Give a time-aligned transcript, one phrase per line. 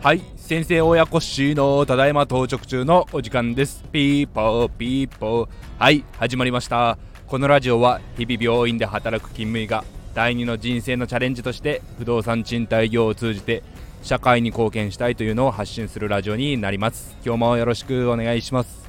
[0.00, 3.84] はい先生親子氏のただいま到着中のお時間です。
[3.92, 5.48] ピーポーピーポー。
[5.78, 6.96] はい始まりました。
[7.26, 9.84] このラジオは日々病院で働く勤務医が
[10.14, 13.62] 第二の人生のチャレンジとして不動産賃貸業を通じて
[14.00, 17.14] 社会に貢献したいというのを発信するラジオになります。
[17.22, 18.88] 今日もよろしくお願いします。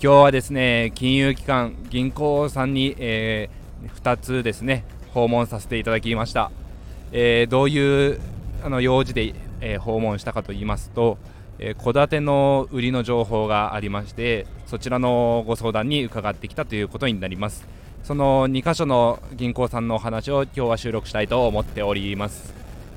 [0.00, 4.84] 今日はですね金融機関銀行さんに、えー、2つですね
[5.14, 6.50] 訪問させていただきました、
[7.12, 8.20] えー、どういう
[8.64, 11.18] あの用事で、えー、訪問したかと言いますと
[11.58, 17.68] 戸、建ての売りの情報がありましてそちらのご相談に伺ってきたということになります。
[18.02, 22.52] その2箇所の銀行さんのお話を今日は収録したいと思っております。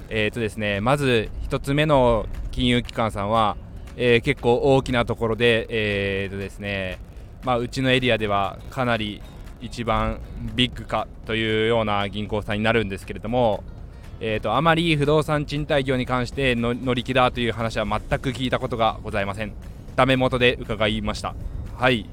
[0.10, 3.58] えーとですね、まず1つ目の金融機関さんは、
[3.98, 7.00] えー、結構大きなところで,、えーとですね
[7.44, 9.22] まあ、うちのエリアではかなり
[9.62, 10.20] 一番
[10.56, 13.64] ビッグかというような銀行さんになるんですけれども、
[14.20, 19.54] えーと、あまり不動産賃貸業に関して乗り気だという話は全く聞いたことがございません。
[19.96, 21.36] ダメ元で伺いました。
[21.78, 22.10] はい、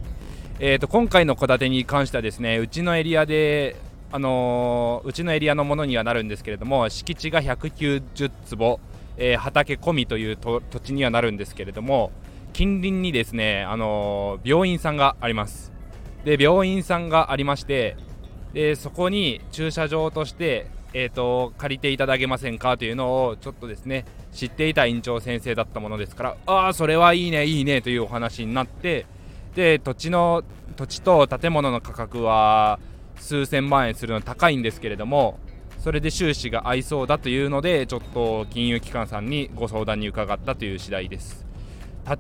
[0.61, 3.77] えーと今回の戸建てに関してはですねうちのエリアで
[4.15, 8.79] あのー、うちのエリアのものにはなるんですけれども敷地が190坪、
[9.17, 12.13] えー、畑込みという土地にはなるんですけれども
[12.53, 15.73] 近隣にですね、あのー、病院さんがあります。
[16.25, 17.97] で病院さんがありまして
[18.53, 29.07] でそこに駐車場として、えーと、借りていただけませんかというのをちょっとですね知っていた院長先生だったものですからああそれはいいねいいねというお話になって
[29.55, 30.45] で土地の
[30.77, 32.79] 土地と建物の価格は
[33.17, 35.39] 数千万円するの高いんですけれども
[35.79, 41.52] それで収支が合いそうだというのでちょっと金融機関さんにご相談に伺ったという次第です。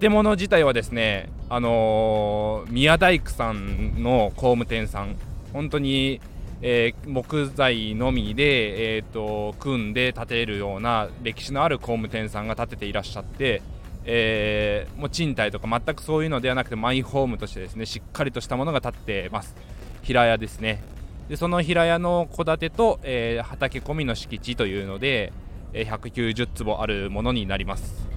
[0.00, 5.16] 建物自体はですねあのー、宮大工さんの工務店さん
[5.52, 6.20] 本当に、
[6.62, 13.62] えー、木材のみで、えーと、組んで建てるような歴史のある工務店さんが建てていらっしゃって
[14.04, 19.54] えー、もう賃貸とか全くそういうのではなくてマイホームとしてですねしっかりとしたものが建ってます。
[20.02, 20.82] 平屋ですね。
[21.28, 25.32] でその平屋の戸建てと、えー、畑込みの敷地というので、
[25.72, 28.11] え、190坪あるものになります。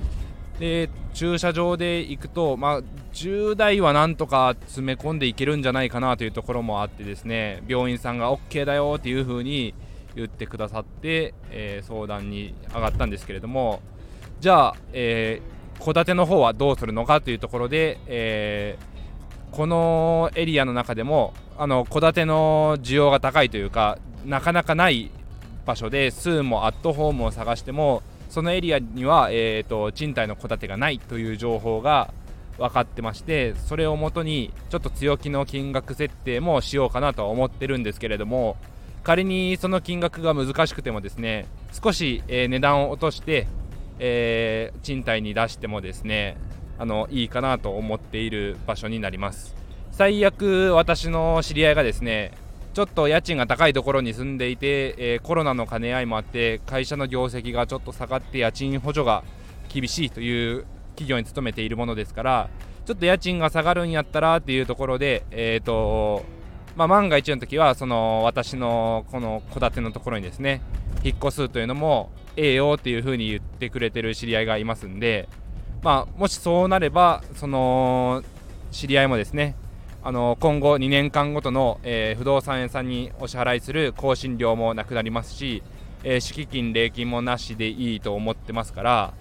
[0.59, 2.81] で駐車場で行くと、まあ、
[3.13, 9.73] 10台はなんとか詰め込んでいけるんじゃないかなというところもあってですね病院さんが OK だよっていう風に
[10.15, 13.81] 言ってくださって、えー、相談に上がったんですけれども
[14.39, 15.41] じゃあ、え
[15.79, 18.95] 戸建ての方はどうするのかというところで、えー
[19.55, 25.11] このエリアの中でもあの戸建ての需要が高いというかなかなかない
[25.65, 28.03] 場所でスーもアットホームを探しても
[28.35, 32.13] そのエリアには、えーと、賃貸の戸建てがないという情報が
[32.57, 38.57] 分かってましてそれをもとにちょっと強気の金額設定もしようかなとは思ってるんですけれども
[39.05, 43.47] 仮にその金額が難しくてもですね少し、えー、値段を落として、
[43.99, 46.35] えー、賃貸に出してもですね
[46.77, 49.55] あのいいかなと思っている場所になります。
[49.93, 52.33] 最悪私の知り合いがですね
[52.75, 59.23] ちょっと家賃が高いところに住んでいて、えー、コロナの兼ね合いもあって会社の業績がちょっと下がって家賃補助が
[59.69, 62.49] 厳しいという企業に勤めているものですから
[62.85, 66.25] ちょっと家賃が下がるんやったらっていうところでえ、ー、と
[66.75, 70.61] まあ、万が一の時はその私のこの戸建てのところにですね
[71.01, 75.29] 引っ越すというのもええよっていう風に言ってくれてる知り合いがいますんで
[75.81, 78.23] まあ、もしそうなればその
[78.71, 79.55] 知り合いもですね
[80.05, 85.63] あの今後2年間ごとの、えー、不動産屋さんにお支払いする更新料もなくなりますし、
[86.03, 89.13] えー、敷金、礼金もなしでいいと思ってますから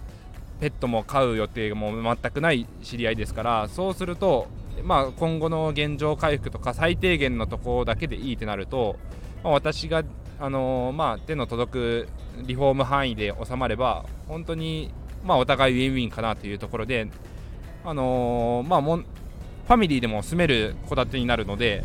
[0.61, 4.47] ペットも飼う予定も全くない知り合いですからそうすると、
[4.83, 8.97] まあ、今後の現状回復とか最低限のところだけでいいってなると、
[9.43, 10.05] まあ、私が、
[10.39, 12.09] あのー、まあ、手の届く
[12.43, 14.93] リフォーム範囲で収まれば本当に
[15.25, 17.09] まあ、お互いウィンウィンかなというところで、
[17.85, 19.03] あのー、まあ、も
[19.67, 21.85] ファミリーでも住める戸建てになるので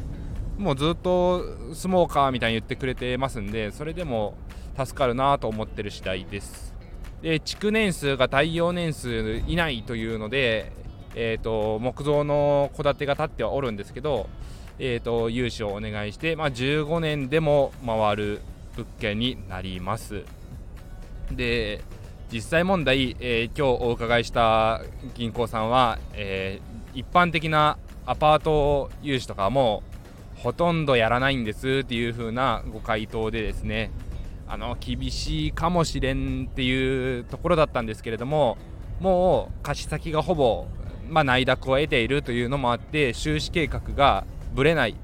[0.58, 4.36] もうずっと住もうかみたいに言ってくれてますんでそれでも
[4.78, 6.74] 助かるなと思ってる次第です。
[7.22, 10.72] で築年数が耐用年数以内というので、
[11.16, 14.30] えーと、木造の戸建てが建ってはおるんですけど、
[14.78, 18.42] えーと、融資をお願いして、まあ、15年でも回る
[18.78, 20.24] 物件になります。
[21.32, 21.82] で
[22.32, 24.82] 実際問題、えー、今日お伺いした
[25.16, 26.62] 銀行さんは、え、
[26.94, 29.84] 一般的なアパート融資とかも
[30.36, 33.92] ほとんどやらないんですっていう風なご回答でですね
[34.48, 38.58] あの厳しいかもしれんっていうところだったんですけれども
[39.00, 40.68] もう貸し先がほぼ、
[41.08, 44.96] まあ、内諾を得ているというのもあって収支計画がぶれない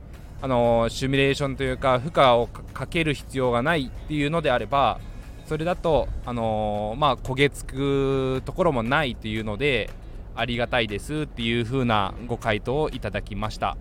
[0.42, 5.00] あのシミュレーションというか負荷をかける必要がないっていうのであれば
[5.46, 9.92] それだと、あの、まあ、焦げつくところもないっていうので
[10.36, 13.78] ありがたいですっていう風なご回答をいただきました。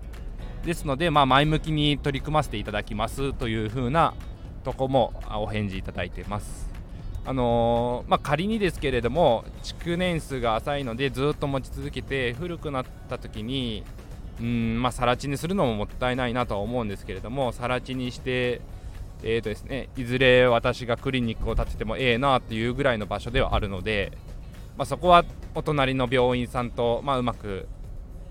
[0.64, 4.14] ですので、まあ、前向きに取り組ませていただきますという風な
[4.64, 6.70] とこもお返事いただいてます。
[7.26, 13.82] あのー、まあ、仮にですけれども築年数が浅いのでずっと持ち続けて古くなった時に
[14.40, 18.60] うんまあ更地にするのももったいないなとは思うんですけれども更地にして
[19.26, 24.12] えーとですね、いずれ私がクリニックを建ててもええなっていうぐらいの場所ではあるので、
[24.76, 25.24] まあ、そこは
[25.54, 27.68] お隣の病院さんと、まあ、うまく、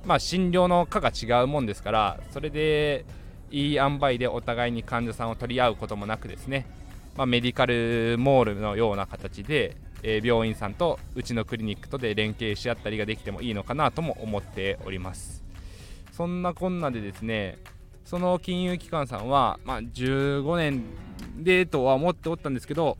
[0.05, 3.05] まあ、診療の科が違うもんですからそれで
[3.51, 6.65] いい塩梅でお互いに患者さんを取り合うこともなくですね、
[7.15, 15.43] まあ、メディカルモールのような形で、えー、病院さんとうちのクリニックとで連携し合ったりができてもいいのかなとも思っております。
[16.11, 17.57] そんなこんなでですね
[18.05, 20.83] その金融機関さんは、まあ、15年
[21.37, 22.97] でとは思っておったんですけど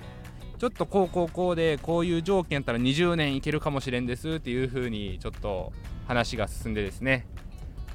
[0.64, 5.74] ちょっとこうこうこうでこういう条件やったら20年いけるかもしれんですっていう風にちょっと
[6.08, 7.28] 話が進んでですね、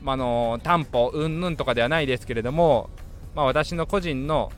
[0.03, 2.91] まあの担保うんぬんとかではないですけれども、
[3.35, 4.53] まあ、私の個人の、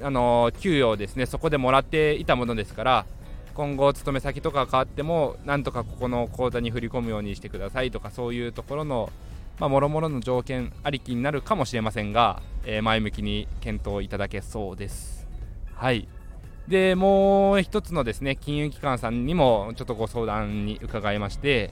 [0.00, 3.06] あの給与をですねそこでもらっていたものですから
[3.54, 9.10] 今後勤め先とか変わってもなんとかここの口座に振り込むようにしてくださいとかそういうところの、
[9.58, 15.26] もろもろの条件ありきになるかもしれませんが、えー、前向きに検討いただけそうです。
[15.74, 16.06] はい。
[16.68, 21.70] で、もう一つのですね、金融機関さんにもちょっとご相談に伺いまして、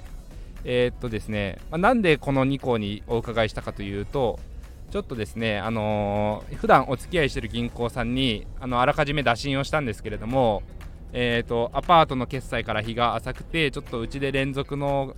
[0.64, 4.40] えー、っとですね、まあ、なんでこの2校にお伺いしたかというと、
[4.90, 10.62] ちょっとですね、あのー、普段お付き合いしている銀行さんにあのあらかじめ打診をしたんですけれども、
[11.12, 15.14] えーと、アパートの決済から日が浅くて、ちょっとうちで連続の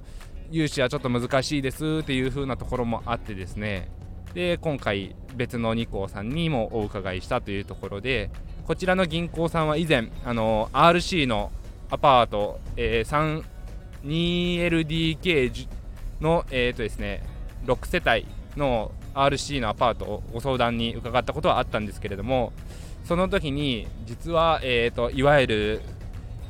[0.51, 3.91] 融資はちょっと難しいですっていう風なところもあってですね。
[4.35, 8.31] で今回別の2行さんにもお伺いしたというところで
[8.69, 11.50] こちらの銀行さんは以前あの RC の
[11.88, 13.44] アパート、えー、
[14.05, 15.67] 2LDK
[16.20, 17.23] の、えーとですね、
[17.65, 18.26] 6世帯
[18.59, 22.53] の RC のアパートをご相談に伺ったことはあったんですけれども
[23.05, 25.81] その時に実は、えーといわゆる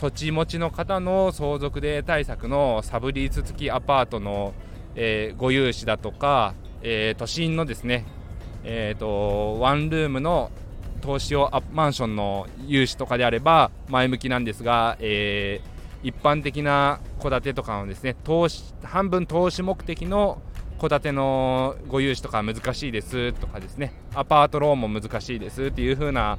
[0.00, 4.54] 土地持ちの方の相続税対策のサブリース付きアパートの、
[4.96, 8.04] えー、ご融資だとか、えー、都心のですね、
[8.64, 10.50] えーと、ワンルームの
[11.00, 20.40] 投資をマンションの融資とかであれば前向きなんですが、えー、一般的な戸建てとかのですね投資半分投資目的の
[20.80, 26.38] 戸建てのご融資とか難しいですとかですねアパートローンも難しいですっていう風な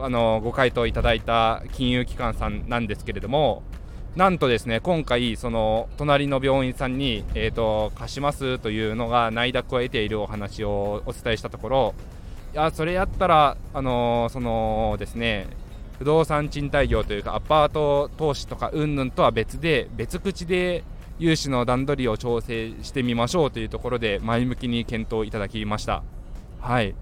[0.00, 3.62] あのご回答いただいた金融機関さんなんですけれども
[4.16, 11.94] なんとですね今回その隣の病院さんに、えーと、貸しますというのが内諾を得ているお話をお伝えしたところ
[12.52, 15.48] やそれやったらあのそのですね
[15.98, 20.84] 不動産賃貸業というかアパート投資とかうんぬんとは別で別口で
[21.18, 26.02] 融資の段取りを調整してみましょうというところで前向きに検討いただきました。
[26.60, 26.94] はい。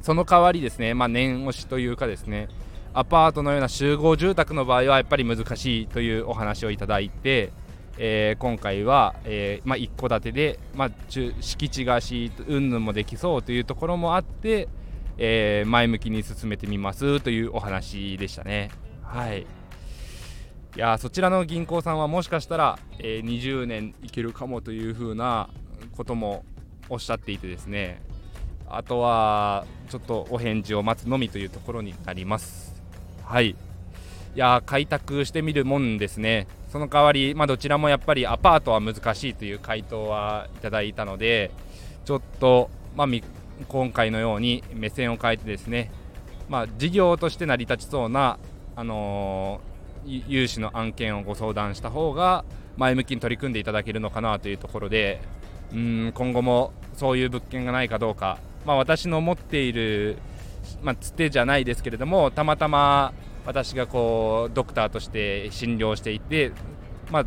[0.00, 2.48] その代わりですね、まあ、念押しというかですね
[2.94, 7.52] アパートのような集合住宅の場合はやっぱり難しいというお話をいただいて、
[7.98, 14.68] えー、今回は、えー、まあ、一戸建てで、まあ、敷地がしうんぬんもできそうというところもあって、
[15.18, 18.70] えー、前向きに進めてみますというお話でしたね。
[19.02, 19.42] はい。
[19.42, 25.48] いやそちらの銀行さんはもしかしたら、え20年いけるかもというふうな
[25.96, 26.44] ことも
[26.90, 28.02] おっしゃっていてですね。
[28.68, 32.82] あとはちょっとお返事を待つのみというところになります。
[33.24, 33.50] はい。
[33.50, 33.56] い
[34.34, 36.46] や開拓してみるもんですね。
[36.76, 41.50] その代わり、まあ、どちらもやっぱりアパートは難しいという回答はいただいたので
[42.04, 43.08] ちょっと、まあ、
[43.66, 45.90] 今回のように目線を変えてですね、
[46.50, 48.38] まあ、事業として成り立ちそうな、
[48.76, 52.44] あのー、融資の案件をご相談した方が
[52.76, 55.22] 前向きに取り組んでいただけるのかなというところで
[55.72, 60.18] うん今後もそういう物件がないかどうかまあ、私の持っている、
[60.82, 63.14] まあ、つてじゃないですけれどもたまたま
[63.46, 66.52] 私がこうドクターとして診療していて、
[67.10, 67.24] まあ、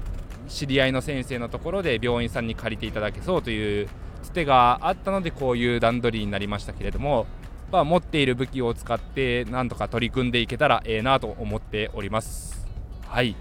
[0.49, 3.89] 知り合いの先生のところで病院さんに借りていただけそうという
[4.21, 7.25] つてがあったのでこういう段取りになりましたけれども、
[7.71, 12.67] まあ、持っている武器を使ってなんとか取り組んでいけたらええなと思っております。
[13.07, 13.35] はい。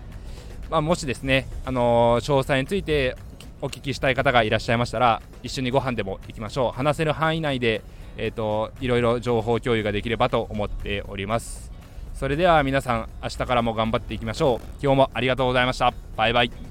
[0.70, 3.16] まあ、もしですね、あのー、詳細について
[3.60, 6.76] お聞きしたい方がいらっしゃいましたら一緒にご飯でも行きましょう。
[6.76, 7.82] 話せる範囲内で、
[8.16, 11.67] えーと、いろいろ情報共有ができればと思っております。
[12.18, 14.66] それでは皆さん明日からも頑張っていきましょう。
[14.82, 15.94] 今日もありがとうございました。
[16.16, 16.67] バイバイ。